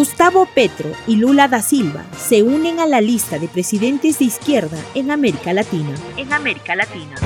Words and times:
Gustavo 0.00 0.46
Petro 0.46 0.90
y 1.06 1.16
Lula 1.16 1.46
da 1.46 1.60
Silva 1.60 2.06
se 2.16 2.42
unen 2.42 2.80
a 2.80 2.86
la 2.86 3.02
lista 3.02 3.38
de 3.38 3.48
presidentes 3.48 4.18
de 4.18 4.24
izquierda 4.24 4.78
en 4.94 5.10
América 5.10 5.52
Latina. 5.52 5.94
En 6.16 6.32
América 6.32 6.74
Latina. 6.74 7.16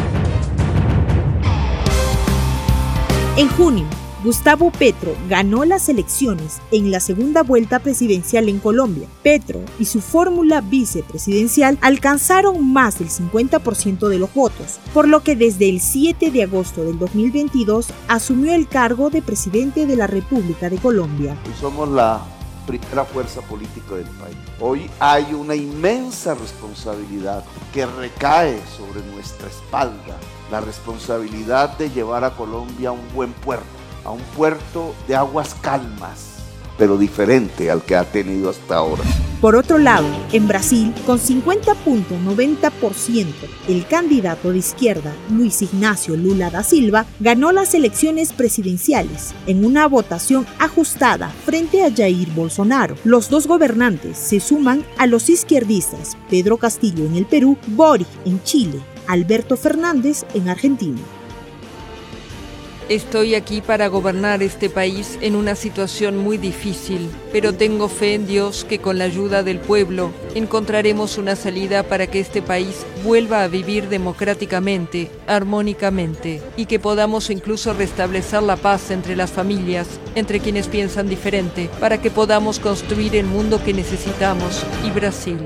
En 3.37 3.46
junio, 3.50 3.87
Gustavo 4.24 4.72
Petro 4.72 5.14
ganó 5.29 5.64
las 5.64 5.88
elecciones 5.88 6.60
en 6.73 6.91
la 6.91 6.98
segunda 6.98 7.45
vuelta 7.45 7.79
presidencial 7.79 8.48
en 8.48 8.59
Colombia. 8.59 9.06
Petro 9.22 9.61
y 9.79 9.84
su 9.84 10.00
fórmula 10.00 10.61
vicepresidencial 10.61 11.79
alcanzaron 11.80 12.72
más 12.72 12.98
del 12.98 13.09
50% 13.09 14.09
de 14.09 14.18
los 14.18 14.34
votos, 14.34 14.80
por 14.93 15.06
lo 15.06 15.22
que 15.22 15.36
desde 15.36 15.68
el 15.68 15.80
7 15.80 16.32
de 16.32 16.43
agosto 16.43 16.82
del 16.82 16.98
2022 16.98 17.91
asumió 18.09 18.52
el 18.52 18.66
cargo 18.66 19.11
de 19.11 19.22
presidente 19.22 19.86
de 19.86 19.95
la 19.95 20.09
República 20.09 20.68
de 20.68 20.79
Colombia. 20.79 21.36
somos 21.61 21.88
la 21.88 22.20
primera 22.66 23.04
fuerza 23.04 23.41
política 23.42 23.95
del 23.95 24.06
país. 24.06 24.36
Hoy 24.60 24.91
hay 25.00 25.34
una 25.34 25.55
inmensa 25.55 26.34
responsabilidad 26.34 27.45
que 27.72 27.86
recae 27.86 28.60
sobre 28.77 29.02
nuestra 29.12 29.48
espalda, 29.48 30.16
la 30.50 30.60
responsabilidad 30.60 31.77
de 31.78 31.91
llevar 31.91 32.24
a 32.24 32.36
Colombia 32.36 32.91
a 32.91 32.92
un 32.92 33.14
buen 33.14 33.32
puerto 33.32 33.84
a 34.05 34.10
un 34.10 34.20
puerto 34.36 34.95
de 35.08 35.16
aguas 35.16 35.55
calmas, 35.60 36.34
pero 36.78 36.96
diferente 36.98 37.70
al 37.70 37.83
que 37.83 37.96
ha 37.96 38.05
tenido 38.05 38.51
hasta 38.51 38.77
ahora. 38.77 39.02
Por 39.41 39.56
otro 39.56 39.78
lado, 39.78 40.06
en 40.33 40.46
Brasil, 40.48 40.92
con 41.05 41.19
50.90%, 41.19 43.27
el 43.69 43.87
candidato 43.87 44.52
de 44.52 44.59
izquierda, 44.59 45.12
Luis 45.30 45.60
Ignacio 45.60 46.16
Lula 46.16 46.48
da 46.50 46.62
Silva, 46.62 47.05
ganó 47.20 47.52
las 47.52 47.74
elecciones 47.74 48.33
presidenciales 48.33 49.34
en 49.47 49.66
una 49.66 49.87
votación 49.87 50.47
ajustada 50.59 51.28
frente 51.45 51.84
a 51.84 51.95
Jair 51.95 52.30
Bolsonaro. 52.30 52.97
Los 53.05 53.28
dos 53.28 53.47
gobernantes 53.47 54.16
se 54.16 54.41
suman 54.41 54.83
a 54.97 55.06
los 55.06 55.28
izquierdistas 55.28 56.17
Pedro 56.30 56.56
Castillo 56.56 57.05
en 57.05 57.17
el 57.17 57.27
Perú, 57.27 57.58
Boric 57.67 58.08
en 58.25 58.42
Chile, 58.45 58.80
Alberto 59.06 59.58
Fernández 59.58 60.25
en 60.33 60.48
Argentina. 60.48 61.02
Estoy 62.90 63.34
aquí 63.34 63.62
para 63.62 63.88
gobernar 63.88 64.42
este 64.42 64.68
país 64.68 65.18
en 65.22 65.36
una 65.36 65.54
situación 65.54 66.18
muy 66.18 66.36
difícil, 66.36 67.08
pero 67.32 67.54
tengo 67.54 67.88
fe 67.88 68.12
en 68.12 68.27
Dios 68.27 68.66
que 68.68 68.78
con 68.78 68.98
la 68.98 69.04
ayuda 69.04 69.42
del 69.42 69.58
pueblo 69.58 70.12
encontraremos 70.34 71.16
una 71.16 71.34
salida 71.34 71.82
para 71.84 72.06
que 72.08 72.20
este 72.20 72.42
país 72.42 72.84
vuelva 73.02 73.42
a 73.42 73.48
vivir 73.48 73.88
democráticamente, 73.88 75.10
armónicamente, 75.27 76.42
y 76.58 76.66
que 76.66 76.78
podamos 76.78 77.30
incluso 77.30 77.72
restablecer 77.72 78.42
la 78.42 78.56
paz 78.56 78.90
entre 78.90 79.16
las 79.16 79.32
familias, 79.32 79.88
entre 80.14 80.40
quienes 80.40 80.68
piensan 80.68 81.08
diferente, 81.08 81.70
para 81.80 82.02
que 82.02 82.10
podamos 82.10 82.58
construir 82.58 83.16
el 83.16 83.24
mundo 83.24 83.64
que 83.64 83.72
necesitamos 83.72 84.62
y 84.86 84.90
Brasil. 84.90 85.38